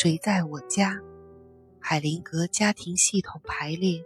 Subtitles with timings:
[0.00, 1.00] 谁在我家？
[1.80, 4.04] 海灵格家庭系统排列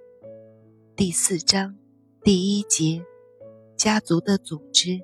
[0.96, 1.76] 第四章
[2.24, 3.04] 第一节：
[3.76, 5.02] 家族的组织。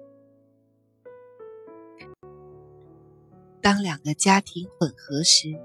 [3.60, 5.60] 当两个家庭混合时，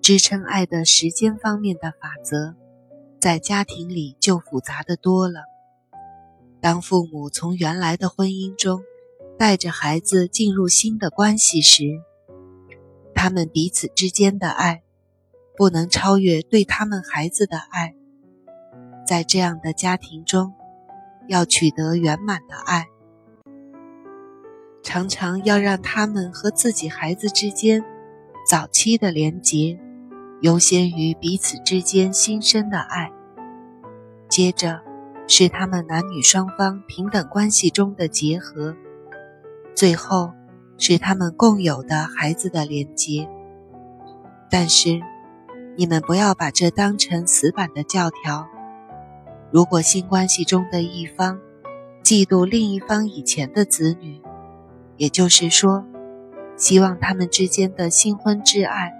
[0.00, 2.54] 支撑爱的时间方面的法则，
[3.20, 5.42] 在家庭里就复杂的多了。
[6.62, 8.82] 当父母从原来的婚姻中
[9.38, 12.00] 带着孩子进入新的关系时，
[13.20, 14.84] 他们彼此之间的爱，
[15.56, 17.96] 不能超越对他们孩子的爱。
[19.04, 20.54] 在这样的家庭中，
[21.26, 22.86] 要取得圆满的爱，
[24.84, 27.84] 常常要让他们和自己孩子之间
[28.48, 29.80] 早期的连结，
[30.42, 33.10] 优先于彼此之间新生的爱。
[34.28, 34.80] 接着
[35.26, 38.76] 是他们男女双方平等关系中的结合，
[39.74, 40.37] 最后。
[40.78, 43.28] 是他们共有的孩子的连接，
[44.48, 45.00] 但是
[45.76, 48.46] 你们不要把这当成死板的教条。
[49.50, 51.40] 如果新关系中的一方
[52.02, 54.22] 嫉妒另一方以前的子女，
[54.96, 55.84] 也就是说，
[56.56, 58.92] 希望他们之间的新婚之爱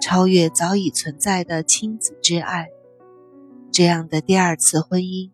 [0.00, 2.68] 超越早已存在的亲子之爱，
[3.70, 5.30] 这样的第二次婚姻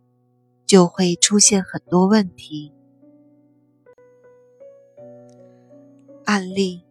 [0.66, 2.72] 就会出现很多问题。
[6.28, 6.84] 案例，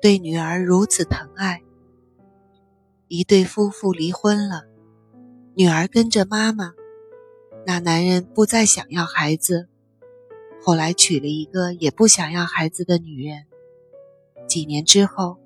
[0.00, 1.62] 对女儿如此疼爱。
[3.08, 4.66] 一对夫妇离婚了，
[5.56, 6.72] 女儿跟着妈妈，
[7.66, 9.68] 那男人不再想要孩子，
[10.62, 13.46] 后来娶了一个也不想要孩子的女人。
[14.46, 15.40] 几年之后，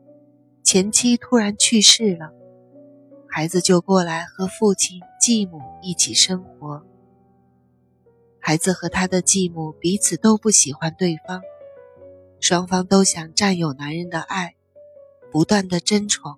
[0.62, 2.34] 前妻突然去世了，
[3.30, 6.84] 孩子就过来和父亲、继母一起生活。
[8.40, 11.40] 孩子和他的继母彼此都不喜欢对方。
[12.40, 14.54] 双方都想占有男人的爱，
[15.32, 16.36] 不断的争宠，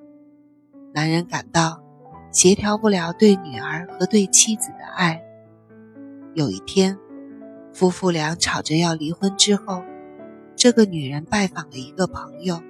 [0.95, 1.83] 男人感到
[2.31, 5.23] 协调不了对女儿和对妻子的爱。
[6.35, 6.99] 有一天，
[7.75, 9.83] 夫妇俩吵着要离婚之后，
[10.57, 12.63] 这个女人拜访了一个朋友，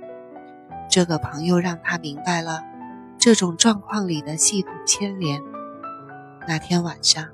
[0.90, 2.62] 这个朋友让她明白了
[3.18, 5.42] 这种状况里的系统牵连。
[6.46, 7.28] 那天晚上，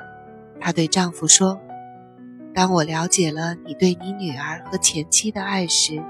[0.61, 1.61] 她对丈夫说。
[2.55, 6.01] 当我了解了你对你女儿和前妻的爱时，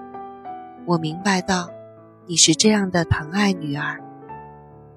[0.84, 1.70] 我明白到
[2.26, 3.98] 你是这样的疼爱女儿，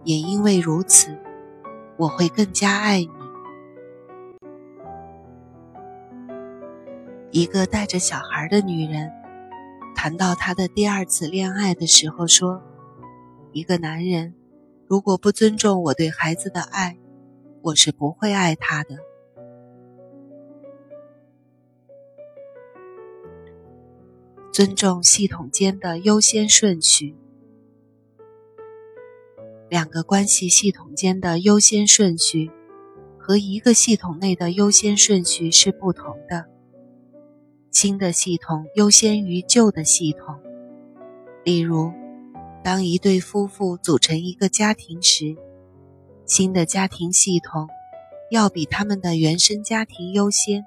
[0.04, 1.18] 也因为如此，
[1.96, 3.10] 我会更加爱你。
[7.32, 9.10] 一个带着小孩的女人
[9.96, 12.62] 谈到她的第二次恋爱的时候说
[13.54, 14.34] ：“一个男人
[14.86, 16.98] 如果不尊重我对孩子的爱，
[17.62, 18.98] 我是不会爱他的。”
[24.58, 27.16] 尊重系统间的优先顺序。
[29.70, 32.50] 两个关系系统间的优先顺序
[33.20, 36.48] 和一个系统内的优先顺序是不同的。
[37.70, 40.40] 新的系统优先于旧的系统。
[41.44, 41.92] 例如，
[42.64, 45.38] 当一对夫妇组成一个家庭时，
[46.26, 47.68] 新的家庭系统
[48.32, 50.66] 要比他们的原生家庭优先。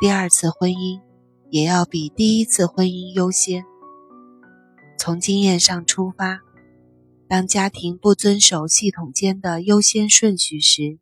[0.00, 1.00] 第二次婚姻。
[1.50, 3.64] 也要比第一次婚姻优先。
[4.98, 6.40] 从经验上出发，
[7.28, 10.98] 当家庭不遵守系统间的优先顺序时，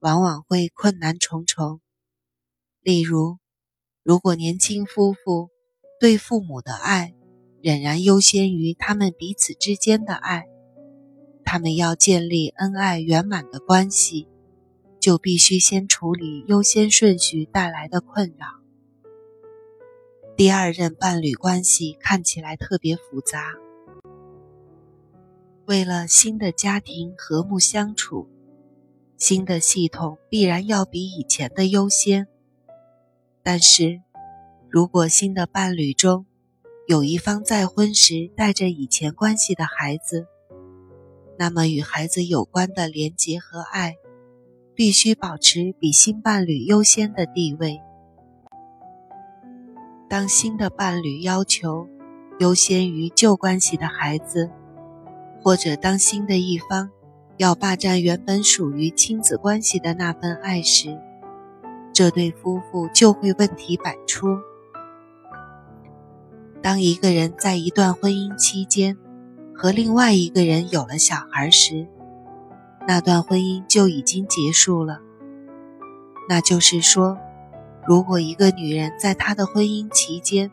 [0.00, 1.80] 往往会困难重重。
[2.82, 3.38] 例如，
[4.02, 5.50] 如果年轻夫妇
[6.00, 7.14] 对父母的爱
[7.62, 10.46] 仍然优先于他们彼此之间的爱，
[11.44, 14.26] 他们要建立恩爱圆满的关系，
[14.98, 18.61] 就必须先处理优先顺序带来的困扰。
[20.34, 23.52] 第二任伴侣关系看起来特别复杂。
[25.66, 28.28] 为了新的家庭和睦相处，
[29.18, 32.26] 新的系统必然要比以前的优先。
[33.42, 34.00] 但是，
[34.70, 36.24] 如果新的伴侣中
[36.86, 40.26] 有一方再婚时带着以前关系的孩子，
[41.38, 43.96] 那么与孩子有关的连结和爱，
[44.74, 47.80] 必须保持比新伴侣优先的地位。
[50.12, 51.88] 当新的伴侣要求
[52.38, 54.50] 优先于旧关系的孩子，
[55.40, 56.90] 或者当新的一方
[57.38, 61.00] 要霸占原本属于亲子关系的那份爱时，
[61.94, 64.26] 这对夫妇就会问题百出。
[66.60, 68.98] 当一个人在一段婚姻期间
[69.54, 71.86] 和另外一个人有了小孩时，
[72.86, 75.00] 那段婚姻就已经结束了。
[76.28, 77.16] 那就是说。
[77.86, 80.50] 如果一个女人在她的婚姻期间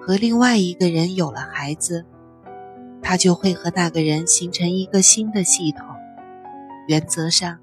[0.00, 2.06] 和另外一个人有了孩子，
[3.02, 5.86] 她就会和那个人形成一个新的系统。
[6.88, 7.60] 原则上，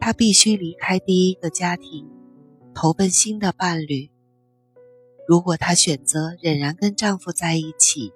[0.00, 2.08] 她必须离开第一个家庭，
[2.74, 4.10] 投奔新的伴侣。
[5.28, 8.12] 如果她选择仍然跟丈夫在一起，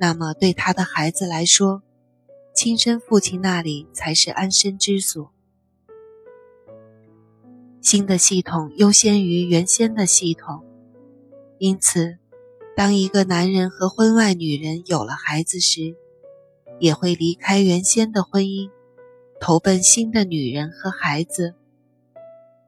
[0.00, 1.82] 那么对她的孩子来说，
[2.52, 5.32] 亲生父亲那里才是安身之所。
[7.80, 10.62] 新的系统优先于原先的系统，
[11.58, 12.18] 因此，
[12.76, 15.96] 当一个男人和婚外女人有了孩子时，
[16.78, 18.70] 也会离开原先的婚姻，
[19.40, 21.54] 投奔新的女人和孩子。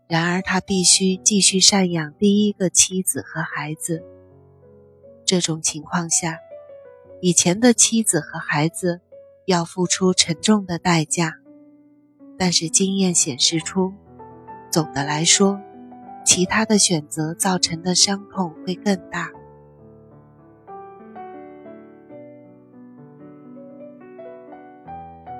[0.08, 4.02] 然而，他必须继续赡养第一个妻子和孩子。
[5.24, 6.38] 这种情况下，
[7.20, 9.00] 以前的妻子和孩子
[9.46, 11.34] 要付出沉重的代价。
[12.38, 13.92] 但是，经验显示出，
[14.72, 15.60] 总的来说，
[16.24, 19.30] 其他的选择造成的伤痛会更大。